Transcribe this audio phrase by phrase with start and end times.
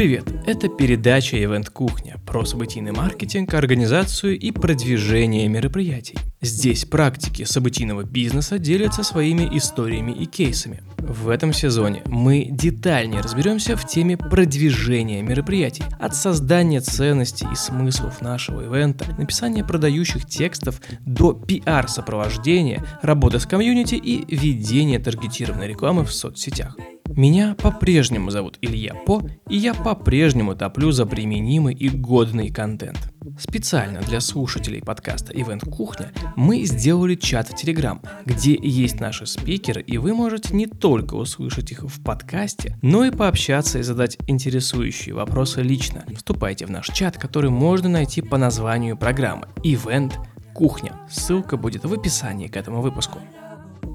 [0.00, 0.24] Привет!
[0.46, 6.16] Это передача Event Кухня про событийный маркетинг, организацию и продвижение мероприятий.
[6.40, 10.82] Здесь практики событийного бизнеса делятся своими историями и кейсами.
[10.96, 18.22] В этом сезоне мы детальнее разберемся в теме продвижения мероприятий, от создания ценностей и смыслов
[18.22, 26.12] нашего ивента, написания продающих текстов до пиар-сопровождения, работы с комьюнити и ведения таргетированной рекламы в
[26.14, 26.74] соцсетях.
[27.16, 33.12] Меня по-прежнему зовут Илья По, и я по-прежнему топлю за применимый и годный контент.
[33.36, 39.82] Специально для слушателей подкаста Event Кухня мы сделали чат в Telegram, где есть наши спикеры,
[39.82, 45.14] и вы можете не только услышать их в подкасте, но и пообщаться и задать интересующие
[45.14, 46.04] вопросы лично.
[46.14, 50.12] Вступайте в наш чат, который можно найти по названию программы Event
[50.54, 50.92] Кухня.
[51.10, 53.18] Ссылка будет в описании к этому выпуску.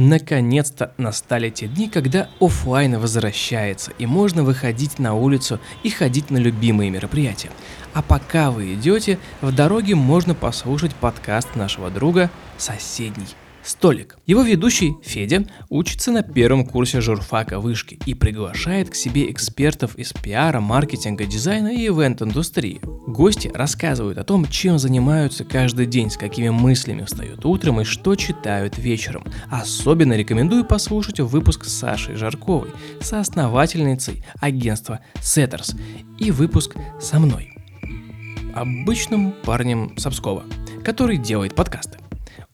[0.03, 6.39] Наконец-то настали те дни, когда офлайн возвращается, и можно выходить на улицу и ходить на
[6.39, 7.51] любимые мероприятия.
[7.92, 13.27] А пока вы идете, в дороге можно послушать подкаст нашего друга «Соседний
[13.70, 14.19] Столик.
[14.27, 20.13] Его ведущий Федя учится на первом курсе журфака вышки и приглашает к себе экспертов из
[20.13, 22.80] пиара, маркетинга, дизайна и ивент-индустрии.
[23.07, 28.17] Гости рассказывают о том, чем занимаются каждый день, с какими мыслями встают утром и что
[28.17, 29.25] читают вечером.
[29.48, 32.70] Особенно рекомендую послушать выпуск с Сашей Жарковой,
[33.01, 35.80] соосновательницей агентства Setters,
[36.19, 37.53] и выпуск со мной,
[38.53, 40.42] обычным парнем Сапскова,
[40.83, 41.98] который делает подкасты.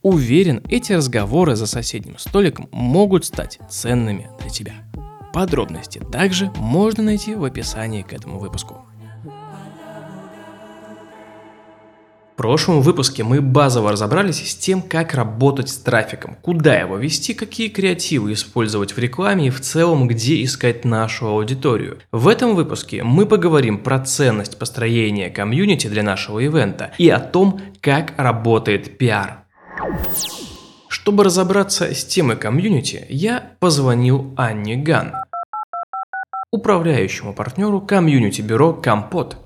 [0.02, 4.74] Уверен, эти разговоры за соседним столиком могут стать ценными для тебя.
[5.32, 8.86] Подробности также можно найти в описании к этому выпуску.
[12.36, 17.32] В прошлом выпуске мы базово разобрались с тем, как работать с трафиком, куда его вести,
[17.32, 21.98] какие креативы использовать в рекламе и в целом, где искать нашу аудиторию.
[22.12, 27.58] В этом выпуске мы поговорим про ценность построения комьюнити для нашего ивента и о том,
[27.80, 29.45] как работает пиар.
[30.88, 35.14] Чтобы разобраться с темой комьюнити, я позвонил Анне Ган,
[36.50, 39.36] управляющему партнеру комьюнити-бюро «Компот».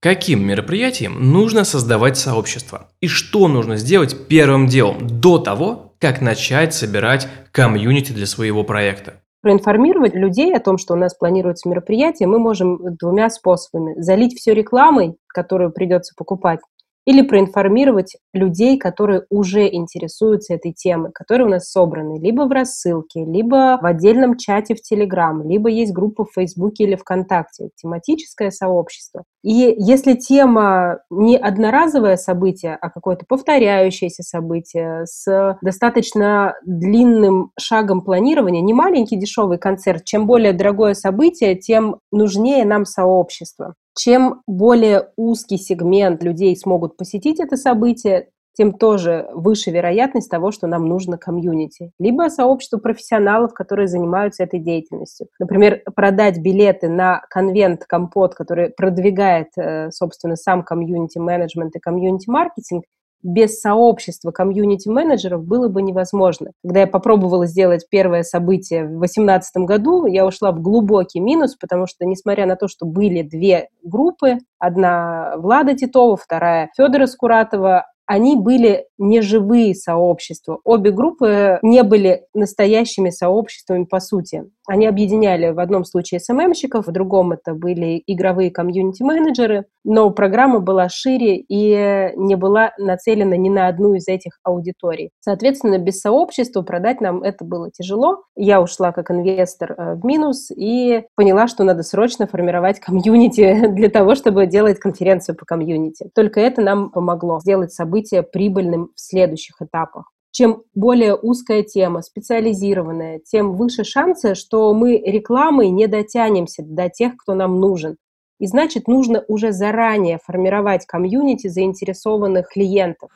[0.00, 2.88] Каким мероприятием нужно создавать сообщество?
[3.00, 9.20] И что нужно сделать первым делом до того, как начать собирать комьюнити для своего проекта?
[9.42, 14.00] Проинформировать людей о том, что у нас планируется мероприятие, мы можем двумя способами.
[14.00, 16.60] Залить все рекламой, которую придется покупать,
[17.06, 23.24] или проинформировать людей, которые уже интересуются этой темой, которые у нас собраны либо в рассылке,
[23.24, 29.24] либо в отдельном чате в Телеграм, либо есть группа в Фейсбуке или ВКонтакте, тематическое сообщество.
[29.42, 38.60] И если тема не одноразовое событие, а какое-то повторяющееся событие с достаточно длинным шагом планирования,
[38.60, 43.74] не маленький дешевый концерт, чем более дорогое событие, тем нужнее нам сообщество.
[44.02, 50.66] Чем более узкий сегмент людей смогут посетить это событие, тем тоже выше вероятность того, что
[50.66, 51.92] нам нужно комьюнити.
[51.98, 55.26] Либо сообщество профессионалов, которые занимаются этой деятельностью.
[55.38, 62.84] Например, продать билеты на конвент Компот, который продвигает, э, собственно, сам комьюнити-менеджмент и комьюнити-маркетинг,
[63.22, 66.52] без сообщества комьюнити-менеджеров было бы невозможно.
[66.62, 71.86] Когда я попробовала сделать первое событие в 2018 году, я ушла в глубокий минус, потому
[71.86, 78.34] что, несмотря на то, что были две группы, одна Влада Титова, вторая Федора Скуратова, они
[78.34, 80.58] были неживые сообщества.
[80.64, 84.50] Обе группы не были настоящими сообществами по сути.
[84.70, 90.88] Они объединяли в одном случае СММщиков, в другом это были игровые комьюнити-менеджеры, но программа была
[90.88, 95.10] шире и не была нацелена ни на одну из этих аудиторий.
[95.18, 98.22] Соответственно, без сообщества продать нам это было тяжело.
[98.36, 103.90] Я ушла как инвестор э, в минус и поняла, что надо срочно формировать комьюнити для
[103.90, 106.10] того, чтобы делать конференцию по комьюнити.
[106.14, 110.12] Только это нам помогло сделать событие прибыльным в следующих этапах.
[110.32, 117.16] Чем более узкая тема, специализированная, тем выше шансы, что мы рекламой не дотянемся до тех,
[117.16, 117.96] кто нам нужен.
[118.38, 123.10] И значит, нужно уже заранее формировать комьюнити заинтересованных клиентов.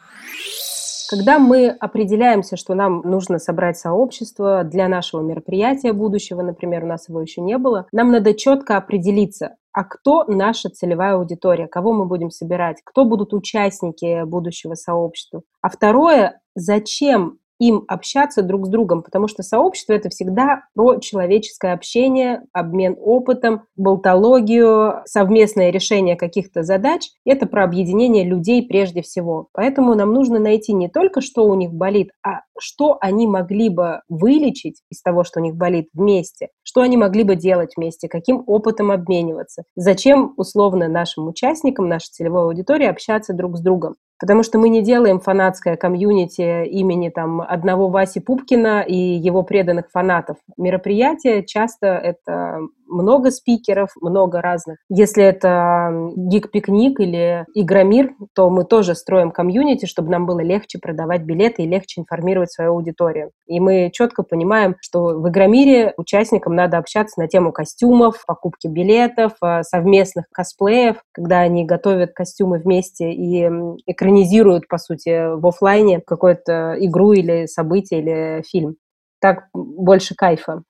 [1.08, 7.08] Когда мы определяемся, что нам нужно собрать сообщество для нашего мероприятия будущего, например, у нас
[7.08, 12.06] его еще не было, нам надо четко определиться, а кто наша целевая аудитория, кого мы
[12.06, 15.42] будем собирать, кто будут участники будущего сообщества.
[15.60, 17.38] А второе, зачем
[17.69, 23.62] им общаться друг с другом, потому что сообщество это всегда про человеческое общение, обмен опытом,
[23.76, 27.08] болтологию, совместное решение каких-то задач.
[27.25, 29.49] Это про объединение людей прежде всего.
[29.52, 34.00] Поэтому нам нужно найти не только, что у них болит, а что они могли бы
[34.08, 38.44] вылечить из того, что у них болит вместе, что они могли бы делать вместе, каким
[38.46, 43.96] опытом обмениваться, зачем условно нашим участникам, нашей целевой аудитории общаться друг с другом.
[44.19, 49.90] Потому что мы не делаем фанатское комьюнити имени там одного Васи Пупкина и его преданных
[49.90, 50.37] фанатов.
[50.56, 52.61] Мероприятие часто это
[52.94, 54.79] много спикеров, много разных.
[54.88, 61.23] Если это гик-пикник или Игромир, то мы тоже строим комьюнити, чтобы нам было легче продавать
[61.23, 63.31] билеты и легче информировать свою аудиторию.
[63.46, 69.32] И мы четко понимаем, что в Игромире участникам надо общаться на тему костюмов, покупки билетов,
[69.43, 73.50] э, совместных косплеев, когда они готовят костюмы вместе и
[73.87, 78.76] экранизируют, по сути, в офлайне какую-то игру или событие или фильм.
[79.20, 80.62] Так больше кайфа.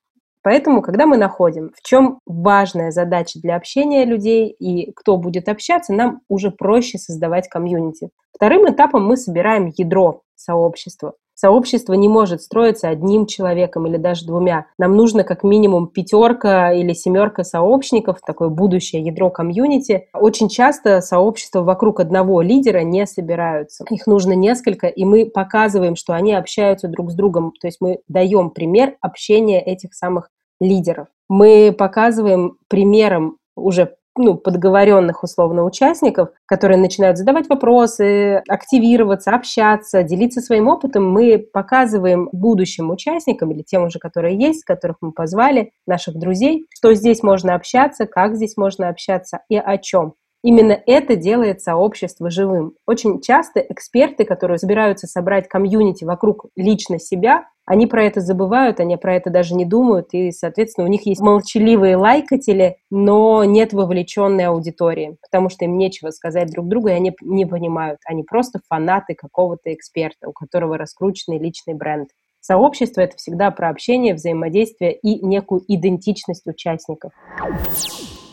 [0.45, 5.95] Поэтому, когда мы находим, в чем важная задача для общения людей и кто будет общаться,
[5.95, 8.11] нам уже проще создавать комьюнити.
[8.31, 11.15] Вторым этапом мы собираем ядро сообщества.
[11.35, 14.67] Сообщество не может строиться одним человеком или даже двумя.
[14.79, 20.09] Нам нужно как минимум пятерка или семерка сообщников, такое будущее ядро комьюнити.
[20.15, 23.85] Очень часто сообщества вокруг одного лидера не собираются.
[23.91, 27.53] Их нужно несколько, и мы показываем, что они общаются друг с другом.
[27.61, 30.31] То есть мы даем пример общения этих самых
[30.61, 31.09] лидеров.
[31.29, 40.41] Мы показываем примером уже ну, подговоренных условно участников, которые начинают задавать вопросы, активироваться, общаться, делиться
[40.41, 46.17] своим опытом, мы показываем будущим участникам или тем уже, которые есть, которых мы позвали, наших
[46.19, 50.15] друзей, что здесь можно общаться, как здесь можно общаться и о чем.
[50.45, 52.75] Именно это делает сообщество живым.
[52.87, 58.99] Очень часто эксперты, которые собираются собрать комьюнити вокруг лично себя, они про это забывают, они
[58.99, 64.45] про это даже не думают, и, соответственно, у них есть молчаливые лайкатели, но нет вовлеченной
[64.45, 68.01] аудитории, потому что им нечего сказать друг другу, и они не понимают.
[68.05, 72.11] Они просто фанаты какого-то эксперта, у которого раскрученный личный бренд.
[72.41, 77.13] Сообщество— это всегда про общение, взаимодействие и некую идентичность участников.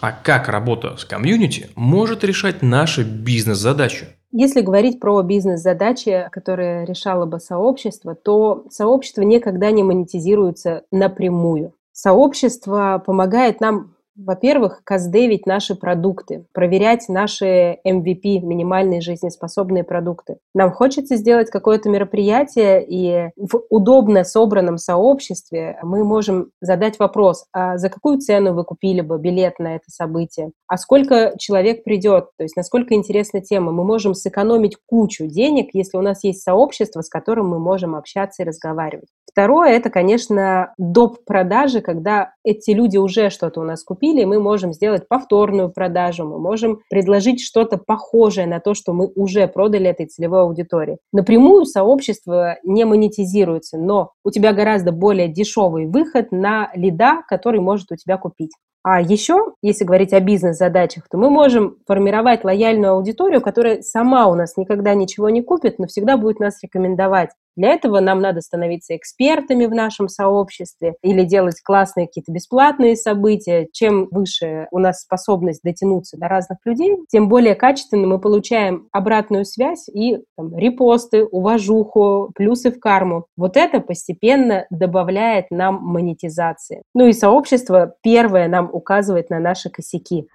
[0.02, 4.08] А как работа с комьюнити может решать наши бизнес-задачи?
[4.32, 11.76] Если говорить про бизнес-задачи, которые решало бы сообщество, то сообщество никогда не монетизируется напрямую.
[11.92, 20.38] Сообщество помогает нам во-первых, каздевить наши продукты, проверять наши MVP, минимальные жизнеспособные продукты.
[20.54, 27.78] Нам хочется сделать какое-то мероприятие, и в удобно собранном сообществе мы можем задать вопрос, а
[27.78, 30.52] за какую цену вы купили бы билет на это событие?
[30.68, 32.30] А сколько человек придет?
[32.38, 33.72] То есть насколько интересна тема?
[33.72, 38.44] Мы можем сэкономить кучу денег, если у нас есть сообщество, с которым мы можем общаться
[38.44, 39.08] и разговаривать.
[39.32, 41.24] Второе, это, конечно, доп.
[41.26, 46.26] продажи, когда эти люди уже что-то у нас купили, и мы можем сделать повторную продажу,
[46.26, 50.98] мы можем предложить что-то похожее на то, что мы уже продали этой целевой аудитории.
[51.12, 57.92] Напрямую сообщество не монетизируется, но у тебя гораздо более дешевый выход на лида, который может
[57.92, 58.52] у тебя купить.
[58.84, 64.34] А еще, если говорить о бизнес-задачах, то мы можем формировать лояльную аудиторию, которая сама у
[64.34, 67.30] нас никогда ничего не купит, но всегда будет нас рекомендовать.
[67.56, 73.68] Для этого нам надо становиться экспертами в нашем сообществе или делать классные какие-то бесплатные события.
[73.72, 79.46] Чем выше у нас способность дотянуться до разных людей, тем более качественно мы получаем обратную
[79.46, 83.26] связь и там, репосты, уважуху, плюсы в карму.
[83.36, 86.84] Вот это постепенно добавляет нам монетизации.
[86.94, 90.28] Ну и сообщество первое нам указывает на наши косяки.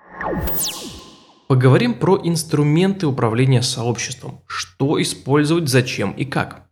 [1.48, 4.40] Поговорим про инструменты управления сообществом.
[4.46, 6.65] Что использовать, зачем и как.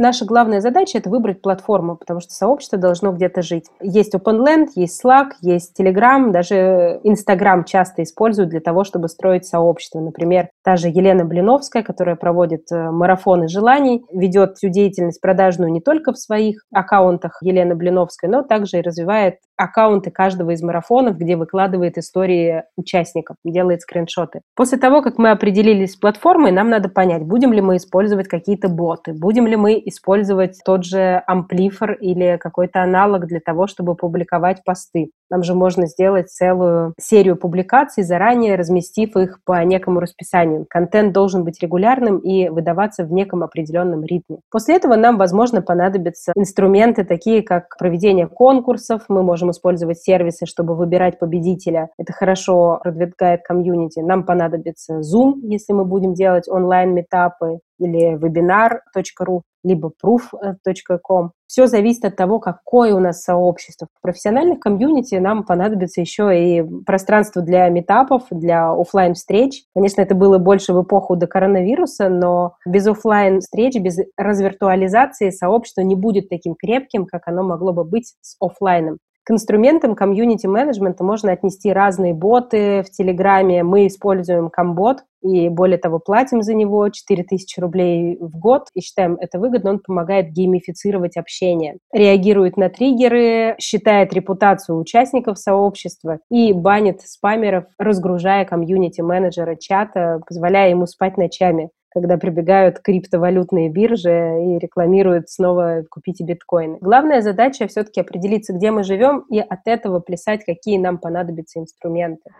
[0.00, 3.66] Наша главная задача– это выбрать платформу, потому что сообщество должно где-то жить.
[3.82, 10.00] Есть OpenLand, есть Slack, есть Telegram, даже Instagram часто используют для того, чтобы строить сообщество.
[10.00, 15.82] Например, та же Елена Блиновская, которая проводит э, марафоны желаний, ведет всю деятельность продажную не
[15.82, 21.36] только в своих аккаунтах Елены Блиновской, но также и развивает аккаунты каждого из марафонов, где
[21.36, 24.40] выкладывает истории участников, делает скриншоты.
[24.56, 28.68] После того, как мы определились с платформой, нам надо понять, будем ли мы использовать какие-то
[28.68, 34.64] боты, будем ли мы использовать тот же амплифер или какой-то аналог для того, чтобы публиковать
[34.64, 35.10] посты.
[35.30, 40.66] Нам же можно сделать целую серию публикаций, заранее разместив их по некому расписанию.
[40.68, 44.38] Контент должен быть регулярным и выдаваться в неком определенном ритме.
[44.50, 49.02] После этого нам, возможно, понадобятся инструменты, такие как проведение конкурсов.
[49.08, 51.90] Мы можем использовать сервисы, чтобы выбирать победителя.
[51.96, 54.00] Это хорошо продвигает комьюнити.
[54.00, 61.32] Нам понадобится Zoom, если мы будем делать онлайн-метапы или webinar.ru, либо proof.com.
[61.46, 63.88] Все зависит от того, какое у нас сообщество.
[63.98, 69.64] В профессиональных комьюнити нам понадобится еще и пространство для метапов, для офлайн встреч.
[69.74, 75.80] Конечно, это было больше в эпоху до коронавируса, но без офлайн встреч, без развиртуализации сообщество
[75.80, 78.98] не будет таким крепким, как оно могло бы быть с офлайном.
[79.30, 83.62] Инструментам комьюнити-менеджмента можно отнести разные боты в Телеграме.
[83.62, 89.16] Мы используем комбот, и более того, платим за него 4000 рублей в год и считаем
[89.20, 89.70] это выгодно.
[89.70, 98.44] Он помогает геймифицировать общение, реагирует на триггеры, считает репутацию участников сообщества и банит спамеров, разгружая
[98.44, 106.78] комьюнити-менеджера чата, позволяя ему спать ночами когда прибегают криптовалютные биржи и рекламируют снова «купите биткоины».
[106.80, 112.30] Главная задача все-таки определиться, где мы живем, и от этого плясать, какие нам понадобятся инструменты.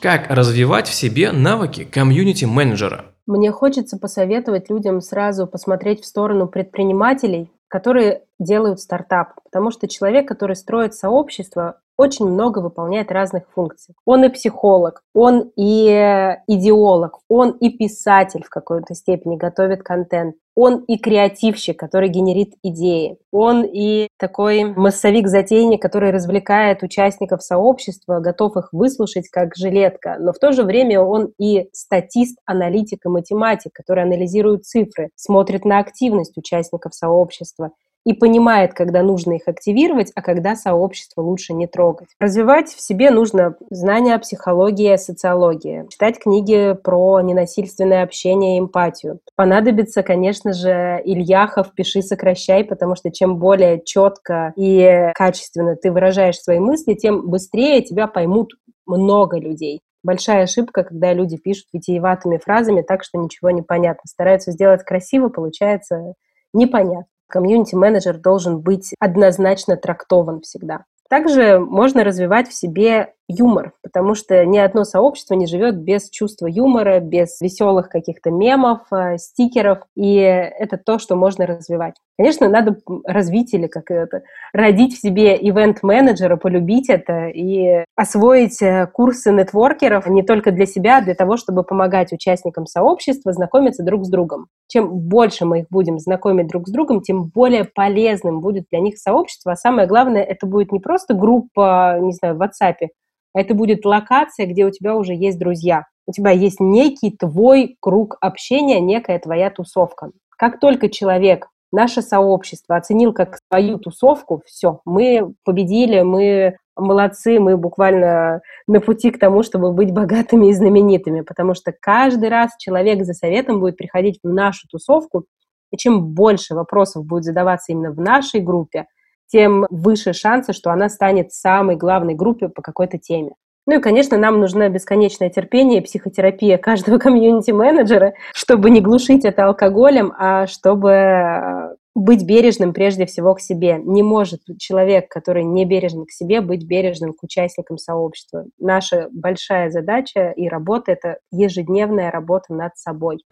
[0.00, 3.06] Как развивать в себе навыки комьюнити-менеджера?
[3.26, 10.28] Мне хочется посоветовать людям сразу посмотреть в сторону предпринимателей, которые делают стартап, потому что человек,
[10.28, 13.94] который строит сообщество, очень много выполняет разных функций.
[14.04, 20.82] Он и психолог, он и идеолог, он и писатель в какой-то степени, готовит контент, он
[20.88, 28.70] и креативщик, который генерит идеи, он и такой массовик-затейник, который развлекает участников сообщества, готов их
[28.72, 34.04] выслушать как жилетка, но в то же время он и статист, аналитик и математик, который
[34.04, 37.70] анализирует цифры, смотрит на активность участников сообщества
[38.06, 42.06] и понимает, когда нужно их активировать, а когда сообщество лучше не трогать.
[42.20, 49.18] Развивать в себе нужно знания о психологии, социологии, читать книги про ненасильственное общение и эмпатию.
[49.34, 56.38] Понадобится, конечно же, Ильяхов «Пиши, сокращай», потому что чем более четко и качественно ты выражаешь
[56.38, 58.52] свои мысли, тем быстрее тебя поймут
[58.86, 59.80] много людей.
[60.04, 64.02] Большая ошибка, когда люди пишут витиеватыми фразами так, что ничего не понятно.
[64.06, 66.14] Стараются сделать красиво, получается
[66.52, 67.06] непонятно.
[67.28, 70.84] Комьюнити-менеджер должен быть однозначно трактован всегда.
[71.08, 76.46] Также можно развивать в себе юмор, потому что ни одно сообщество не живет без чувства
[76.46, 81.96] юмора, без веселых каких-то мемов, э, стикеров, и это то, что можно развивать.
[82.18, 88.86] Конечно, надо развить или как это, родить в себе ивент-менеджера, полюбить это и освоить э,
[88.92, 94.04] курсы нетворкеров не только для себя, а для того, чтобы помогать участникам сообщества знакомиться друг
[94.04, 94.46] с другом.
[94.68, 98.98] Чем больше мы их будем знакомить друг с другом, тем более полезным будет для них
[98.98, 99.52] сообщество.
[99.52, 102.88] А самое главное, это будет не просто группа, не знаю, в WhatsApp,
[103.36, 105.84] это будет локация, где у тебя уже есть друзья.
[106.06, 110.10] У тебя есть некий твой круг общения, некая твоя тусовка.
[110.38, 117.58] Как только человек, наше сообщество оценил как свою тусовку, все, мы победили, мы молодцы, мы
[117.58, 123.04] буквально на пути к тому, чтобы быть богатыми и знаменитыми, потому что каждый раз человек
[123.04, 125.26] за советом будет приходить в нашу тусовку,
[125.72, 128.86] и чем больше вопросов будет задаваться именно в нашей группе,
[129.28, 133.32] тем выше шансы, что она станет самой главной группе по какой-то теме.
[133.68, 139.46] Ну и, конечно, нам нужна бесконечное терпение и психотерапия каждого комьюнити-менеджера, чтобы не глушить это
[139.46, 143.80] алкоголем, а чтобы э, быть бережным прежде всего к себе.
[143.82, 148.44] Не может человек, который не бережен к себе, быть бережным к участникам сообщества.
[148.60, 153.24] Наша большая задача и работа– это ежедневная работа над собой.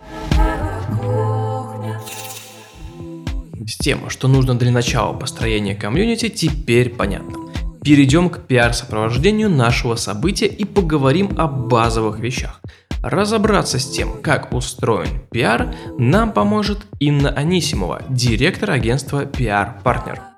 [3.66, 7.50] С тем, что нужно для начала построения комьюнити, теперь понятно.
[7.82, 12.60] Перейдем к пиар-сопровождению нашего события и поговорим о базовых вещах.
[13.02, 20.33] Разобраться с тем, как устроен пиар, нам поможет Инна Анисимова, директор агентства PR Partner.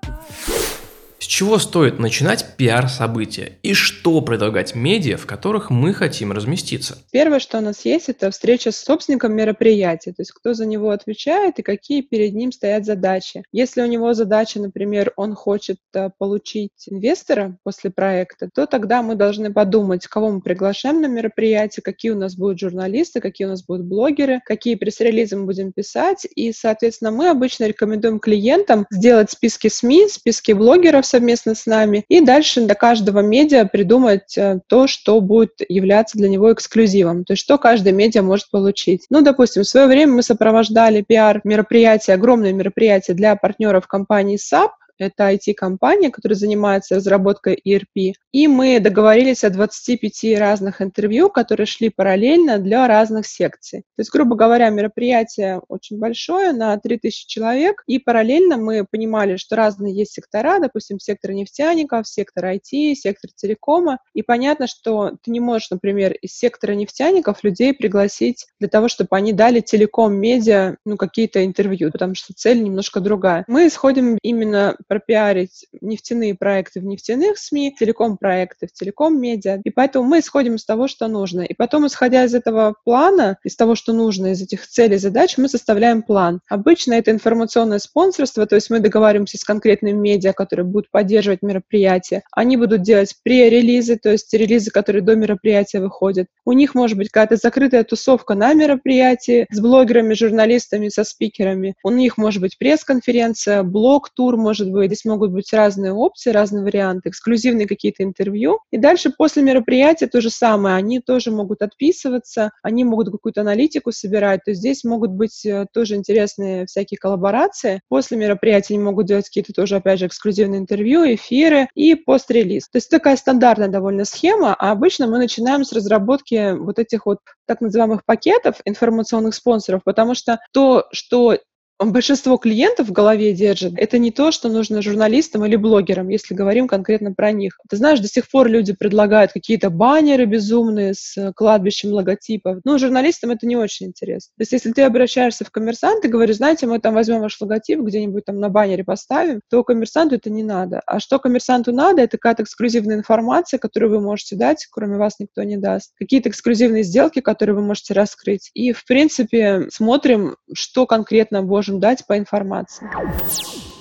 [1.18, 6.98] С чего стоит начинать пиар-события и что предлагать медиа, в которых мы хотим разместиться?
[7.10, 10.90] Первое, что у нас есть, это встреча с собственником мероприятия, то есть кто за него
[10.90, 13.42] отвечает и какие перед ним стоят задачи.
[13.50, 19.14] Если у него задача, например, он хочет э, получить инвестора после проекта, то тогда мы
[19.14, 23.64] должны подумать, кого мы приглашаем на мероприятие, какие у нас будут журналисты, какие у нас
[23.64, 26.26] будут блогеры, какие пресс-релизы мы будем писать.
[26.36, 32.20] И, соответственно, мы обычно рекомендуем клиентам сделать списки СМИ, списки блогеров, совместно с нами, и
[32.20, 37.42] дальше для каждого медиа придумать э, то, что будет являться для него эксклюзивом, то есть
[37.42, 39.06] что каждое медиа может получить.
[39.10, 45.32] Ну, допустим, в свое время мы сопровождали пиар-мероприятие, огромное мероприятие для партнеров компании SAP, это
[45.32, 48.14] IT-компания, которая занимается разработкой ERP.
[48.32, 53.80] И мы договорились о 25 разных интервью, которые шли параллельно для разных секций.
[53.96, 59.56] То есть, грубо говоря, мероприятие очень большое, на 3000 человек, и параллельно мы понимали, что
[59.56, 65.40] разные есть сектора, допустим, сектор нефтяников, сектор IT, сектор телекома, и понятно, что ты не
[65.40, 71.44] можешь, например, из сектора нефтяников людей пригласить для того, чтобы они дали телеком-медиа ну, какие-то
[71.44, 73.44] интервью, потому что цель немножко другая.
[73.48, 79.60] Мы исходим именно пропиарить нефтяные проекты в нефтяных СМИ, телеком-проекты в телеком-медиа.
[79.64, 81.42] И поэтому мы исходим из того, что нужно.
[81.42, 85.48] И потом, исходя из этого плана, из того, что нужно, из этих целей, задач, мы
[85.48, 86.40] составляем план.
[86.48, 92.22] Обычно это информационное спонсорство, то есть мы договариваемся с конкретными медиа, которые будут поддерживать мероприятие.
[92.32, 96.28] Они будут делать пререлизы, то есть релизы, которые до мероприятия выходят.
[96.44, 101.74] У них может быть какая-то закрытая тусовка на мероприятии с блогерами, журналистами, со спикерами.
[101.82, 107.08] У них может быть пресс-конференция, блог-тур, может быть, здесь могут быть разные опции, разные варианты,
[107.08, 108.58] эксклюзивные какие-то интервью.
[108.70, 113.92] И дальше после мероприятия то же самое, они тоже могут отписываться, они могут какую-то аналитику
[113.92, 117.80] собирать, то есть здесь могут быть э, тоже интересные всякие коллаборации.
[117.88, 122.68] После мероприятия они могут делать какие-то тоже, опять же, эксклюзивные интервью, эфиры и пост-релиз.
[122.68, 127.18] То есть такая стандартная довольно схема, а обычно мы начинаем с разработки вот этих вот
[127.46, 131.38] так называемых пакетов информационных спонсоров, потому что то, что
[131.78, 136.68] большинство клиентов в голове держит, это не то, что нужно журналистам или блогерам, если говорим
[136.68, 137.58] конкретно про них.
[137.68, 142.58] Ты знаешь, до сих пор люди предлагают какие-то баннеры безумные с кладбищем логотипов.
[142.64, 144.32] Ну, журналистам это не очень интересно.
[144.38, 147.80] То есть, если ты обращаешься в коммерсант и говоришь, знаете, мы там возьмем ваш логотип,
[147.80, 150.80] где-нибудь там на баннере поставим, то коммерсанту это не надо.
[150.86, 155.42] А что коммерсанту надо, это какая-то эксклюзивная информация, которую вы можете дать, кроме вас никто
[155.42, 155.92] не даст.
[155.98, 158.50] Какие-то эксклюзивные сделки, которые вы можете раскрыть.
[158.54, 162.88] И, в принципе, смотрим, что конкретно можно можем дать по информации.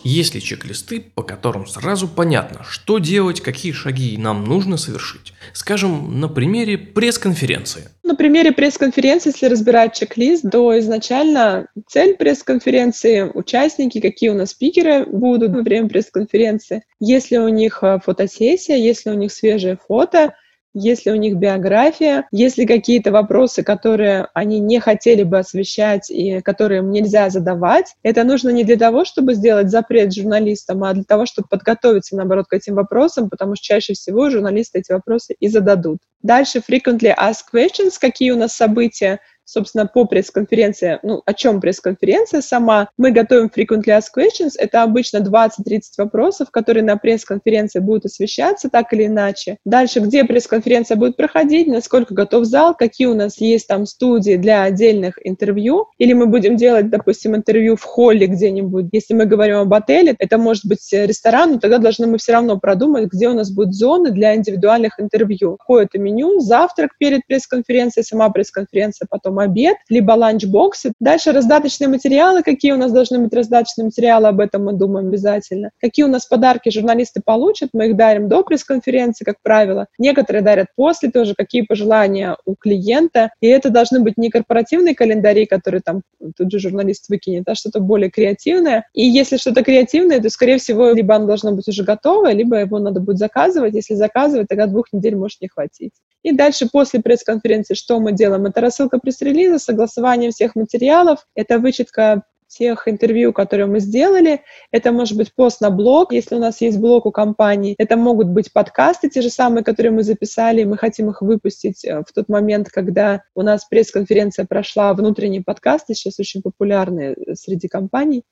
[0.04, 5.34] Есть ли чек-листы, по которым сразу понятно, что делать, какие шаги нам нужно совершить?
[5.54, 7.90] Скажем, на примере пресс-конференции.
[8.04, 15.06] На примере пресс-конференции, если разбирать чек-лист, то изначально цель пресс-конференции, участники, какие у нас спикеры
[15.06, 20.36] будут во время пресс-конференции, если у них э, фотосессия, если у них свежее фото,
[20.76, 26.80] если у них биография, если какие-то вопросы, которые они не хотели бы освещать и которые
[26.80, 31.26] им нельзя задавать, это нужно не для того, чтобы сделать запрет журналистам, а для того,
[31.26, 36.00] чтобы подготовиться, наоборот, к этим вопросам, потому что чаще всего журналисты эти вопросы и зададут.
[36.22, 42.42] Дальше frequently asked questions, какие у нас события, собственно, по пресс-конференции, ну, о чем пресс-конференция
[42.42, 42.90] сама.
[42.98, 44.54] Мы готовим frequently asked questions.
[44.58, 49.58] Это обычно 20-30 вопросов, которые на пресс-конференции будут освещаться так или иначе.
[49.66, 54.64] Дальше, где пресс-конференция будет проходить, насколько готов зал, какие у нас есть там студии для
[54.64, 58.88] отдельных интервью, или мы будем делать, допустим, интервью в холле где-нибудь.
[58.92, 62.60] Если мы говорим об отеле, это может быть ресторан, но тогда должны мы все равно
[62.60, 65.58] продумать, где у нас будут зоны для индивидуальных интервью.
[65.58, 70.94] Какое-то меню, завтрак перед пресс-конференцией, сама пресс-конференция, потом потом обед, либо ланчбоксы.
[71.00, 75.72] Дальше раздаточные материалы, какие у нас должны быть раздаточные материалы, об этом мы думаем обязательно.
[75.82, 79.88] Какие у нас подарки журналисты получат, мы их дарим до пресс-конференции, как правило.
[79.98, 83.32] Некоторые дарят после тоже, какие пожелания у клиента.
[83.42, 86.02] И это должны быть не корпоративные календари, которые там
[86.38, 88.88] тут же журналист выкинет, а что-то более креативное.
[88.94, 92.80] И если что-то креативное, то, скорее всего, либо оно должно быть уже готово, либо его
[92.80, 93.74] надо будет заказывать.
[93.74, 95.94] Если заказывать, тогда двух недель может не хватить.
[96.26, 98.48] И дальше после пресс-конференции что мы делаем?
[98.48, 104.42] Это рассылка пресс-релиза, согласование всех материалов, это вычетка тех интервью, которые мы сделали.
[104.72, 107.76] Это может быть пост на блог, если у нас есть блог у компании.
[107.78, 110.64] Это могут быть подкасты, те же самые, которые мы записали.
[110.64, 114.94] Мы хотим их выпустить э, в тот момент, когда у нас пресс-конференция прошла.
[114.94, 118.24] Внутренние подкасты сейчас очень популярны э, среди компаний.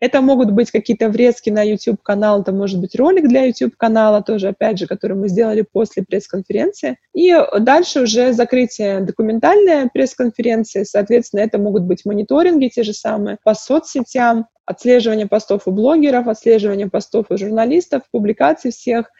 [0.00, 4.78] Это могут быть какие-то врезки на YouTube-канал, это может быть ролик для YouTube-канала тоже, опять
[4.78, 6.98] же, который мы сделали после пресс-конференции.
[7.14, 13.54] И дальше уже закрытие документальной пресс-конференции, соответственно, это могут быть мониторинги те же самые по
[13.54, 19.10] соцсетям, отслеживание постов у блогеров, отслеживание постов у журналистов, публикации всех,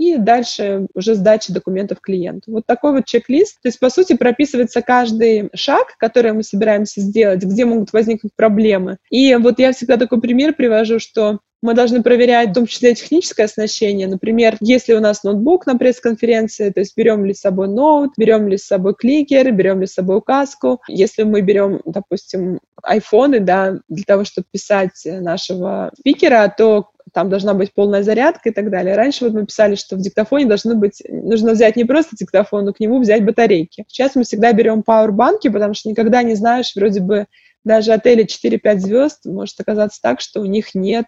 [0.00, 2.52] и дальше уже сдача документов клиенту.
[2.52, 3.60] Вот такой вот чек-лист.
[3.60, 8.96] То есть, по сути, прописывается каждый шаг, который мы собираемся сделать, где могут возникнуть проблемы.
[9.10, 13.44] И вот я всегда такой пример привожу, что мы должны проверять в том числе техническое
[13.44, 14.08] оснащение.
[14.08, 18.48] Например, если у нас ноутбук на пресс-конференции, то есть берем ли с собой ноут, берем
[18.48, 20.80] ли с собой кликер, берем ли с собой указку.
[20.88, 27.54] Если мы берем, допустим, айфоны, да, для того, чтобы писать нашего спикера, то там должна
[27.54, 28.96] быть полная зарядка и так далее.
[28.96, 32.72] Раньше вот мы писали, что в диктофоне должны быть, нужно взять не просто диктофон, но
[32.72, 33.84] к нему взять батарейки.
[33.88, 37.26] Сейчас мы всегда берем пауэрбанки, потому что никогда не знаешь, вроде бы
[37.64, 41.06] даже отели 4-5 звезд может оказаться так, что у них нет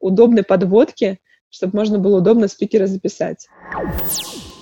[0.00, 1.18] удобной подводки,
[1.50, 3.46] чтобы можно было удобно спикера записать.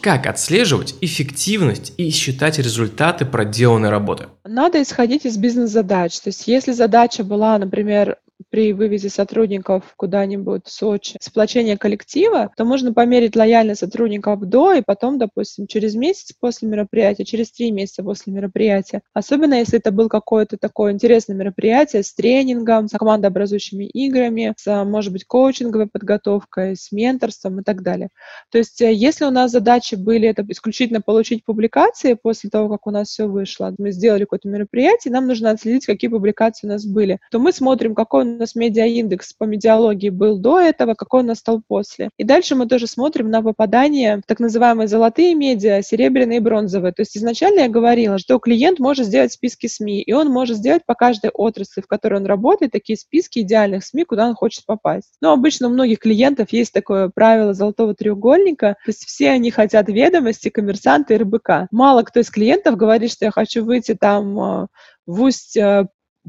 [0.00, 4.26] Как отслеживать эффективность и считать результаты проделанной работы?
[4.44, 6.20] Надо исходить из бизнес-задач.
[6.20, 8.18] То есть если задача была, например,
[8.50, 14.82] при вывозе сотрудников куда-нибудь в Сочи, сплочение коллектива, то можно померить лояльность сотрудников до и
[14.82, 19.02] потом, допустим, через месяц после мероприятия, через три месяца после мероприятия.
[19.12, 25.12] Особенно если это был какое-то такое интересное мероприятие с тренингом, с командообразующими играми, с, может
[25.12, 28.10] быть, коучинговой подготовкой, с менторством и так далее.
[28.50, 32.86] То есть э, если у нас задачи были это исключительно получить публикации после того, как
[32.86, 36.84] у нас все вышло, мы сделали какое-то мероприятие, нам нужно отследить, какие публикации у нас
[36.84, 41.62] были, то мы смотрим, какой нас медиаиндекс по медиалогии был до этого, какой он стал
[41.66, 42.10] после.
[42.16, 46.92] И дальше мы тоже смотрим на попадание в так называемые золотые медиа, серебряные и бронзовые.
[46.92, 50.82] То есть изначально я говорила, что клиент может сделать списки СМИ, и он может сделать
[50.86, 55.14] по каждой отрасли, в которой он работает, такие списки идеальных СМИ, куда он хочет попасть.
[55.20, 59.88] Но обычно у многих клиентов есть такое правило золотого треугольника, то есть все они хотят
[59.88, 61.68] ведомости, коммерсанты и РБК.
[61.70, 64.66] Мало кто из клиентов говорит, что я хочу выйти там э,
[65.06, 65.56] в усть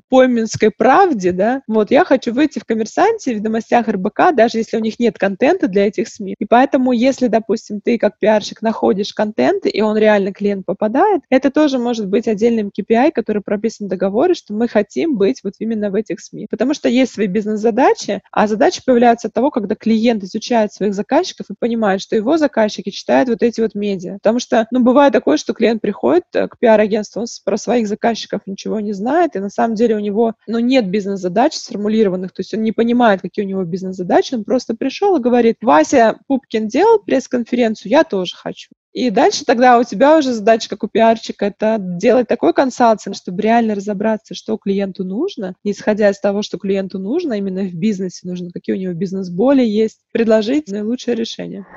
[0.10, 4.80] пойменской правде, да, вот я хочу выйти в коммерсанте, в ведомостях РБК, даже если у
[4.80, 6.36] них нет контента для этих СМИ.
[6.40, 11.52] И поэтому, если, допустим, ты как пиарщик находишь контент, и он реально клиент попадает, это
[11.52, 15.90] тоже может быть отдельным KPI, который прописан в договоре, что мы хотим быть вот именно
[15.90, 16.48] в этих СМИ.
[16.50, 21.48] Потому что есть свои бизнес-задачи, а задачи появляются от того, когда клиент изучает своих заказчиков
[21.50, 24.14] и понимает, что его заказчики читают вот эти вот медиа.
[24.14, 28.42] Потому что, ну, бывает такое, что клиент приходит э, к пиар-агентству, он про своих заказчиков
[28.46, 32.41] ничего не знает, и на самом деле деле у него ну, нет бизнес-задач сформулированных, то
[32.41, 36.67] есть он не понимает, какие у него бизнес-задачи, он просто пришел и говорит, Вася Пупкин
[36.67, 38.69] делал пресс-конференцию, я тоже хочу.
[38.93, 43.43] И дальше тогда у тебя уже задача, как у пиарчика, это делать такой консалтинг, чтобы
[43.43, 48.50] реально разобраться, что клиенту нужно, исходя из того, что клиенту нужно, именно в бизнесе нужно,
[48.52, 51.67] какие у него бизнес-боли есть, предложить наилучшее решение.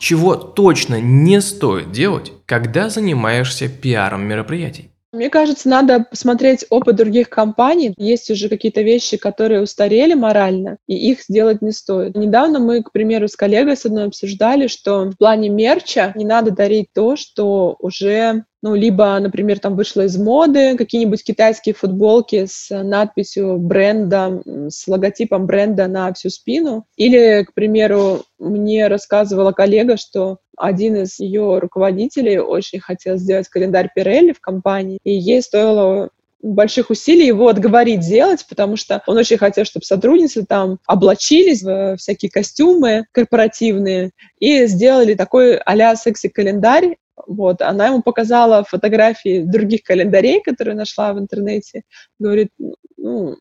[0.00, 4.90] Чего точно не стоит делать, когда занимаешься пиаром мероприятий?
[5.12, 7.94] Мне кажется, надо посмотреть опыт других компаний.
[7.96, 12.14] Есть уже какие-то вещи, которые устарели морально, и их сделать не стоит.
[12.14, 16.50] Недавно мы, к примеру, с коллегой с одной обсуждали, что в плане мерча не надо
[16.50, 22.68] дарить то, что уже ну, либо, например, там вышло из моды какие-нибудь китайские футболки с
[22.70, 26.84] надписью бренда, с логотипом бренда на всю спину.
[26.96, 33.90] Или, к примеру, мне рассказывала коллега, что один из ее руководителей очень хотел сделать календарь
[33.94, 39.38] Пирелли в компании, и ей стоило больших усилий его отговорить сделать, потому что он очень
[39.38, 47.62] хотел, чтобы сотрудницы там облачились в всякие костюмы корпоративные и сделали такой а-ля секси-календарь, вот,
[47.62, 51.82] она ему показала фотографии других календарей, которые нашла в интернете.
[52.18, 52.50] Говорит,
[52.96, 53.36] ну,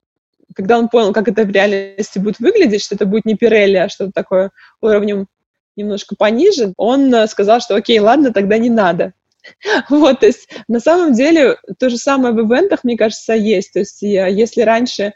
[0.56, 3.90] когда он понял, как это в реальности будет выглядеть, что это будет не Пирелли, а
[3.90, 4.52] что-то такое
[4.82, 5.28] уровнем
[5.78, 9.14] немножко пониже, он э, сказал, что окей, ладно, тогда не надо.
[9.90, 13.74] Вот, то есть на самом деле то же самое в ивентах, мне кажется, есть.
[13.74, 15.14] То есть если раньше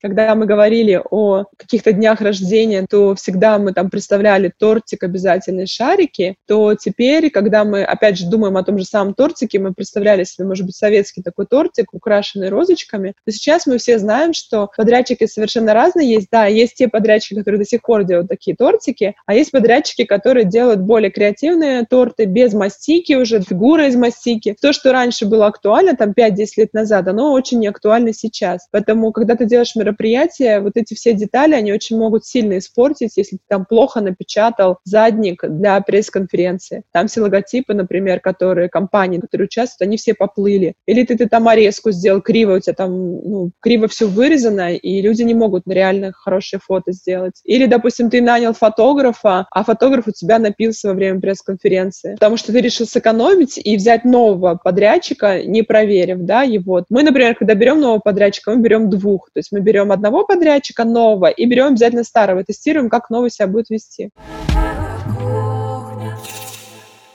[0.00, 6.36] когда мы говорили о каких-то днях рождения, то всегда мы там представляли тортик, обязательные шарики,
[6.46, 10.46] то теперь, когда мы, опять же, думаем о том же самом тортике, мы представляли себе,
[10.46, 15.74] может быть, советский такой тортик, украшенный розочками, то сейчас мы все знаем, что подрядчики совершенно
[15.74, 16.28] разные есть.
[16.30, 20.44] Да, есть те подрядчики, которые до сих пор делают такие тортики, а есть подрядчики, которые
[20.44, 24.56] делают более креативные торты без мастики уже, фигура из мастики.
[24.60, 28.66] То, что раньше было актуально, там 5-10 лет назад, оно очень не актуально сейчас.
[28.70, 33.16] Поэтому, когда ты делаешь мероприятие, мероприятия, вот эти все детали, они очень могут сильно испортить,
[33.16, 36.82] если ты там плохо напечатал задник для пресс-конференции.
[36.92, 40.74] Там все логотипы, например, которые компании, которые участвуют, они все поплыли.
[40.86, 45.02] Или ты, ты там орезку сделал криво, у тебя там ну, криво все вырезано, и
[45.02, 47.40] люди не могут реально хорошие фото сделать.
[47.44, 52.52] Или, допустим, ты нанял фотографа, а фотограф у тебя напился во время пресс-конференции, потому что
[52.52, 56.84] ты решил сэкономить и взять нового подрядчика, не проверив, да, его.
[56.88, 60.84] Мы, например, когда берем нового подрядчика, мы берем двух, то есть мы берем одного подрядчика
[60.84, 64.10] нового и берем обязательно старого, тестируем, как новый себя будет вести.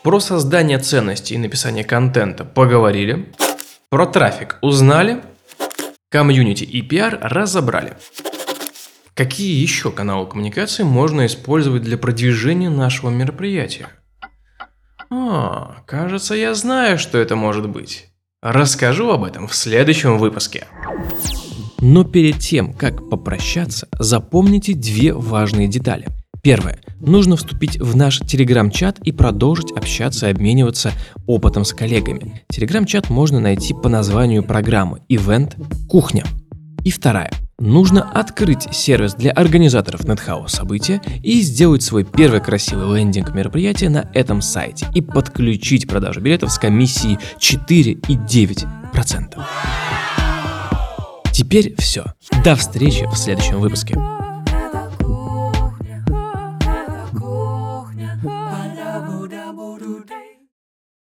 [0.03, 3.33] Про создание ценности и написание контента поговорили.
[3.89, 5.23] Про трафик узнали.
[6.09, 7.97] Комьюнити и пиар разобрали.
[9.15, 13.87] Какие еще каналы коммуникации можно использовать для продвижения нашего мероприятия?
[15.09, 18.09] А, кажется, я знаю, что это может быть.
[18.41, 20.67] Расскажу об этом в следующем выпуске.
[21.87, 26.07] Но перед тем, как попрощаться, запомните две важные детали.
[26.41, 26.79] Первое.
[26.99, 30.93] Нужно вступить в наш телеграм-чат и продолжить общаться и обмениваться
[31.27, 32.41] опытом с коллегами.
[32.49, 36.23] Телеграм-чат можно найти по названию программы «Ивент Кухня».
[36.83, 37.29] И вторая.
[37.59, 44.09] Нужно открыть сервис для организаторов NetHouse события и сделать свой первый красивый лендинг мероприятия на
[44.15, 49.37] этом сайте и подключить продажу билетов с комиссией 4,9%.
[51.35, 52.05] Теперь все.
[52.45, 53.97] До встречи в следующем выпуске.